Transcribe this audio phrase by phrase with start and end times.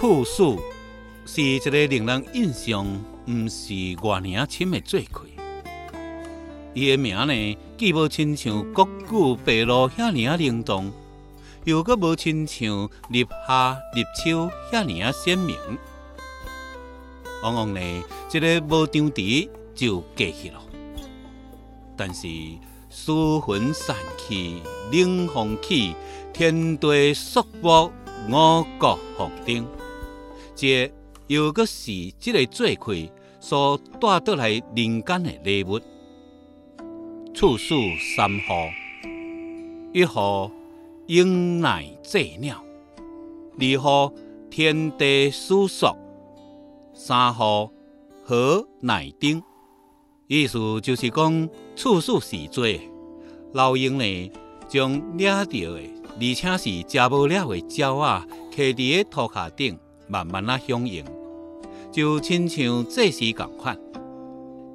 [0.00, 0.60] 处暑
[1.26, 2.86] 是一个令人印象
[3.26, 5.28] 毋是外尔深的罪魁。
[6.72, 10.92] 伊的名呢，既无亲像国古白露遐尔灵动，
[11.64, 15.56] 又阁无亲像立夏、立秋遐尔鲜明。
[17.42, 17.80] 往往呢，
[18.32, 20.62] 一个无张持就过去了。
[21.96, 22.28] 但是
[22.88, 25.92] 书魂散去，冷风起，
[26.32, 27.90] 天地肃穆，
[28.28, 29.66] 五谷丰登。
[30.60, 30.92] 这
[31.28, 33.08] 又阁是即个罪魁
[33.38, 35.78] 所带倒来人间的礼物。
[37.32, 37.76] 处暑
[38.16, 38.68] 三号，
[39.92, 40.50] 一号
[41.06, 42.60] 鹰乃祭鸟，
[43.60, 44.12] 二号
[44.50, 45.86] 天地舒肃，
[46.92, 47.70] 三号
[48.24, 49.40] 和乃丁。
[50.26, 52.80] 意思就是讲，处暑时节，
[53.52, 54.32] 老鹰呢
[54.68, 55.78] 将掠到的，
[56.16, 59.78] 而且是食无了的鸟啊，徛伫个土骹顶，
[60.08, 61.04] 慢慢啊享用，
[61.92, 63.78] 就亲像这时共款。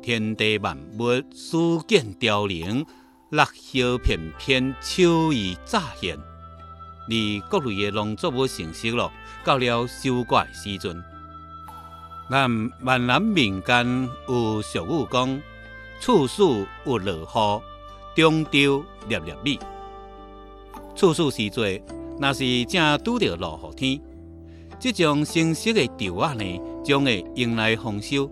[0.02, 2.86] 天地万物，书见凋零，
[3.30, 6.18] 落叶片片，秋意乍现。
[7.06, 7.16] 而
[7.50, 9.12] 各类的农作物成熟了，
[9.44, 11.04] 到了收割时阵，
[12.30, 12.72] 咱闽
[13.08, 15.42] 南民间有俗语讲
[16.00, 17.62] ：“处暑有落雨，
[18.16, 19.60] 中秋粒粒米。”
[20.96, 21.84] 处暑时节，
[22.22, 24.02] 若是正拄着落雨天，
[24.84, 28.30] 这种成熟的稻啊呢，将会迎来丰收。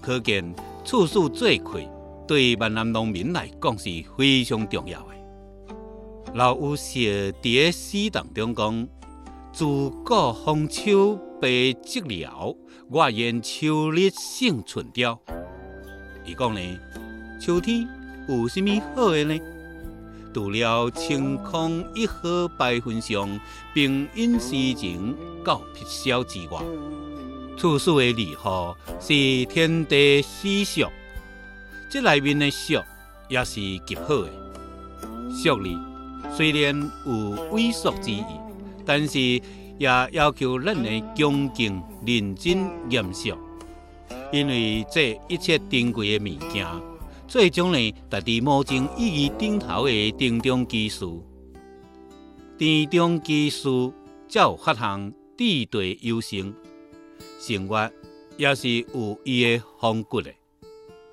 [0.00, 0.52] 可见。
[0.84, 1.80] 处暑最快，
[2.26, 3.88] 对闽南农民来讲是
[4.18, 6.34] 非常重要的。
[6.34, 8.88] 老有写伫个诗当中讲
[9.54, 12.56] ：“自古丰秋白寂寥，
[12.90, 15.16] 我言秋日胜春朝。”
[16.26, 16.60] 伊讲呢，
[17.40, 17.86] 秋天
[18.28, 19.40] 有甚物好的呢？
[20.32, 23.38] 除了晴空一鹤百分上，
[23.74, 26.60] 并因诗情告辟晓之外，
[27.56, 30.86] 处暑的利好是天地四俗，
[31.90, 32.80] 这内面的俗
[33.28, 34.28] 也是极好的。
[35.30, 35.76] 俗里
[36.34, 37.12] 虽然有
[37.50, 38.24] 猥琐之意，
[38.86, 43.36] 但是也要求咱的恭敬、认真、严肃，
[44.32, 46.66] 因为这一切珍贵的物件，
[47.32, 51.06] 最终呢达至魔镜意义顶头的定中基事。
[52.58, 53.70] 定中基事
[54.28, 56.54] 才有发行地对有声。
[57.40, 57.90] 生活
[58.36, 60.30] 也是有伊的风骨的，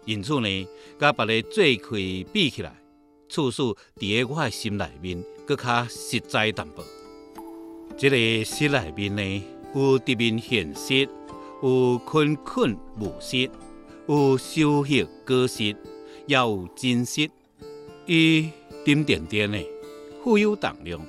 [0.04, 0.68] 因此呢，
[1.00, 1.98] 甲别个做开
[2.34, 2.76] 比起来，
[3.30, 6.84] 处处伫个我的心内面，搁较实在淡薄。
[7.98, 9.44] 这个心内面呢，
[9.74, 11.08] 有直面现实，
[11.64, 13.50] 有困困无实，
[14.10, 15.74] 有修息过实，
[16.28, 17.30] 要有真实。
[18.06, 18.50] 伊
[18.86, 19.60] 沉甸甸的，
[20.24, 21.00] 富有重量，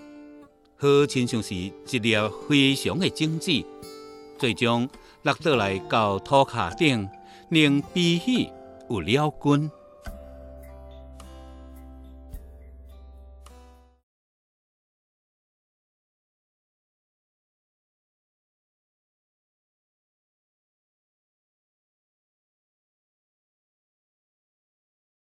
[0.76, 2.14] 好亲像是一粒
[2.48, 3.50] 非常的种子，
[4.38, 4.88] 最终。
[5.22, 7.06] 落倒来到土卡顶，
[7.50, 8.48] 令鼻息
[8.88, 9.70] 有了根。